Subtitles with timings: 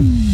[0.00, 0.29] Mm-hmm.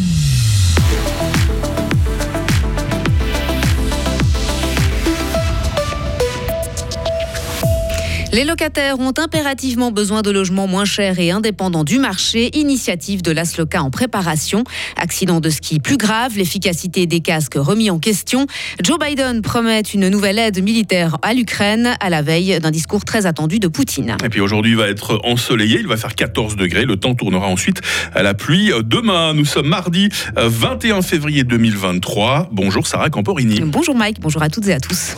[8.32, 12.50] Les locataires ont impérativement besoin de logements moins chers et indépendants du marché.
[12.58, 14.64] Initiative de l'ASLOCA en préparation.
[14.96, 18.46] Accident de ski plus grave, l'efficacité des casques remis en question.
[18.82, 23.26] Joe Biden promet une nouvelle aide militaire à l'Ukraine à la veille d'un discours très
[23.26, 24.16] attendu de Poutine.
[24.24, 26.84] Et puis aujourd'hui va être ensoleillé, il va faire 14 degrés.
[26.84, 27.80] Le temps tournera ensuite
[28.14, 28.70] à la pluie.
[28.84, 32.48] Demain, nous sommes mardi 21 février 2023.
[32.52, 33.60] Bonjour Sarah Camporini.
[33.60, 35.14] Bonjour Mike, bonjour à toutes et à tous.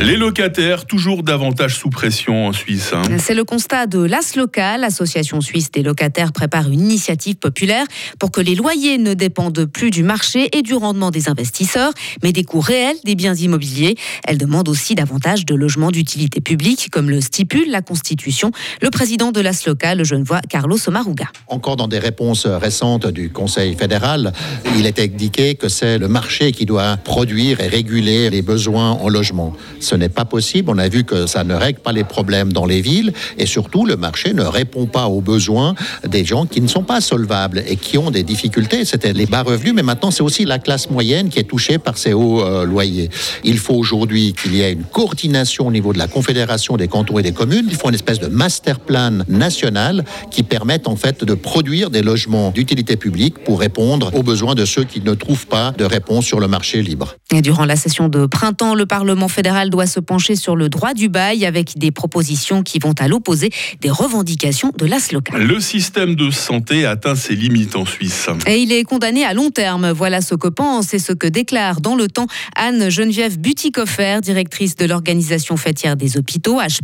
[0.00, 2.92] Les locataires, toujours davantage sous pression en Suisse.
[2.92, 3.02] Hein.
[3.18, 4.78] C'est le constat de l'ASLOCA.
[4.78, 7.84] L'association suisse des locataires prépare une initiative populaire
[8.20, 11.90] pour que les loyers ne dépendent plus du marché et du rendement des investisseurs,
[12.22, 13.96] mais des coûts réels des biens immobiliers.
[14.24, 18.52] Elle demande aussi davantage de logements d'utilité publique, comme le stipule la Constitution.
[18.80, 21.26] Le président de l'ASLOCA, le voix Carlos Omaruga.
[21.48, 24.32] Encore dans des réponses récentes du Conseil fédéral,
[24.76, 29.08] il est indiqué que c'est le marché qui doit produire et réguler les besoins en
[29.08, 29.56] logement.
[29.88, 30.70] Ce n'est pas possible.
[30.70, 33.86] On a vu que ça ne règle pas les problèmes dans les villes et surtout
[33.86, 35.74] le marché ne répond pas aux besoins
[36.06, 38.84] des gens qui ne sont pas solvables et qui ont des difficultés.
[38.84, 41.96] C'était les bas revenus, mais maintenant c'est aussi la classe moyenne qui est touchée par
[41.96, 43.08] ces hauts euh, loyers.
[43.44, 47.18] Il faut aujourd'hui qu'il y ait une coordination au niveau de la Confédération des cantons
[47.18, 47.66] et des communes.
[47.70, 52.02] Il faut une espèce de master plan national qui permette en fait de produire des
[52.02, 56.26] logements d'utilité publique pour répondre aux besoins de ceux qui ne trouvent pas de réponse
[56.26, 57.14] sur le marché libre.
[57.32, 60.92] Et durant la session de printemps, le Parlement fédéral doit se pencher sur le droit
[60.92, 65.40] du bail avec des propositions qui vont à l'opposé des revendications de l'AS local.
[65.40, 68.26] Le système de santé atteint ses limites en Suisse.
[68.48, 69.92] Et il est condamné à long terme.
[69.92, 72.26] Voilà ce que pense et ce que déclare dans le temps
[72.56, 76.80] Anne-Geneviève Butikoffer, directrice de l'organisation fêtière des hôpitaux H+.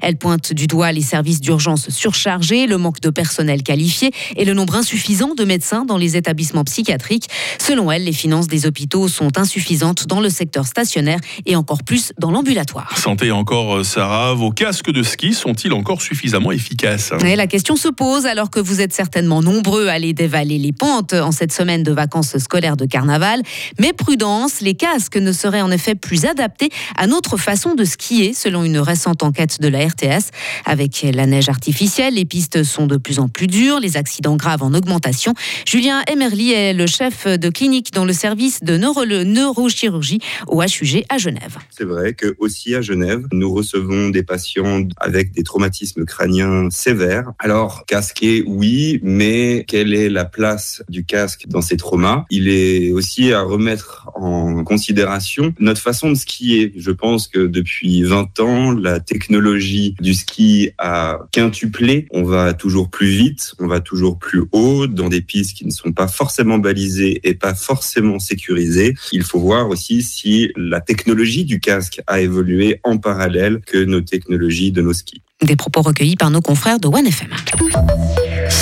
[0.00, 4.54] Elle pointe du doigt les services d'urgence surchargés, le manque de personnel qualifié et le
[4.54, 7.28] nombre insuffisant de médecins dans les établissements psychiatriques.
[7.58, 12.14] Selon elle, les finances des hôpitaux sont insuffisantes dans le secteur stationnaire et encore plus
[12.22, 12.96] dans l'ambulatoire.
[12.96, 17.10] Santé encore, euh, Sarah, vos casques de ski sont-ils encore suffisamment efficaces?
[17.26, 20.70] Et La question se pose alors que vous êtes certainement nombreux à aller dévaler les
[20.70, 23.42] pentes en cette semaine de vacances scolaires de carnaval.
[23.80, 28.34] Mais prudence, les casques ne seraient en effet plus adaptés à notre façon de skier,
[28.34, 30.30] selon une récente enquête de la RTS.
[30.64, 34.62] Avec la neige artificielle, les pistes sont de plus en plus dures, les accidents graves
[34.62, 35.34] en augmentation.
[35.66, 41.18] Julien Emerly est le chef de clinique dans le service de neurochirurgie au HUG à
[41.18, 41.58] Genève.
[41.70, 47.32] C'est vrai que aussi à Genève, nous recevons des patients avec des traumatismes crâniens sévères.
[47.38, 52.24] Alors, casqué, oui, mais quelle est la place du casque dans ces traumas?
[52.30, 56.72] Il est aussi à remettre en considération notre façon de skier.
[56.76, 62.06] Je pense que depuis 20 ans, la technologie du ski a quintuplé.
[62.10, 65.70] On va toujours plus vite, on va toujours plus haut dans des pistes qui ne
[65.70, 68.94] sont pas forcément balisées et pas forcément sécurisées.
[69.12, 74.00] Il faut voir aussi si la technologie du casque a évolué en parallèle que nos
[74.00, 75.22] technologies de nos skis.
[75.42, 77.30] Des propos recueillis par nos confrères de OneFM.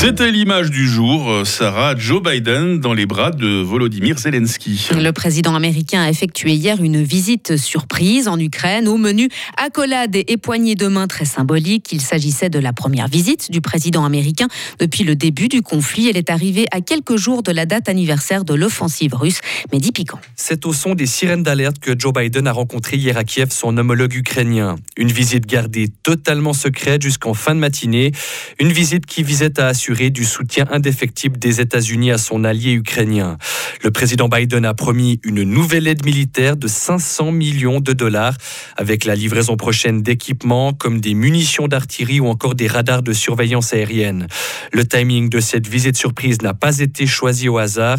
[0.01, 4.89] C'était l'image du jour, euh, Sarah, Joe Biden dans les bras de Volodymyr Zelensky.
[4.97, 8.89] Le président américain a effectué hier une visite surprise en Ukraine.
[8.89, 9.29] Au menu,
[9.59, 11.93] accolade et poignée de main très symbolique.
[11.93, 16.09] Il s'agissait de la première visite du président américain depuis le début du conflit.
[16.09, 19.41] Elle est arrivée à quelques jours de la date anniversaire de l'offensive russe.
[19.71, 20.19] Mais dit piquant.
[20.35, 23.77] C'est au son des sirènes d'alerte que Joe Biden a rencontré hier à Kiev son
[23.77, 24.77] homologue ukrainien.
[24.97, 28.13] Une visite gardée totalement secrète jusqu'en fin de matinée.
[28.59, 33.39] Une visite qui visait à assurer du soutien indéfectible des États-Unis à son allié ukrainien.
[33.83, 38.35] Le président Biden a promis une nouvelle aide militaire de 500 millions de dollars
[38.77, 43.73] avec la livraison prochaine d'équipements comme des munitions d'artillerie ou encore des radars de surveillance
[43.73, 44.29] aérienne.
[44.73, 47.99] Le timing de cette visite surprise n'a pas été choisi au hasard.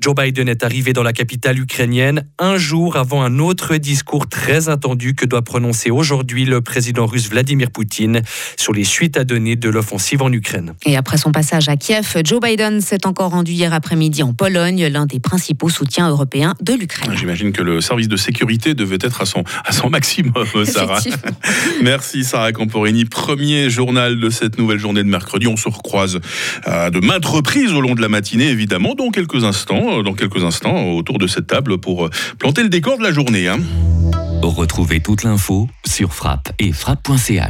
[0.00, 4.68] Joe Biden est arrivé dans la capitale ukrainienne un jour avant un autre discours très
[4.68, 8.22] attendu que doit prononcer aujourd'hui le président russe Vladimir Poutine
[8.56, 10.74] sur les suites à donner de l'offensive en Ukraine.
[10.86, 14.86] Et après son passage à Kiev, Joe Biden s'est encore rendu hier après-midi en Pologne,
[14.88, 17.16] l'un des principaux soutiens européens de l'Ukraine.
[17.16, 20.98] J'imagine que le service de sécurité devait être à son, à son maximum, Sarah.
[21.82, 23.06] Merci Sarah Camporini.
[23.06, 25.46] Premier journal de cette nouvelle journée de mercredi.
[25.46, 26.20] On se recroise
[26.64, 30.44] à de maintes reprises au long de la matinée, évidemment, dans quelques instants, dans quelques
[30.44, 33.48] instants autour de cette table pour planter le décor de la journée.
[33.48, 33.60] Hein.
[34.42, 37.40] Retrouvez toute l'info sur frappe et frappe.ch.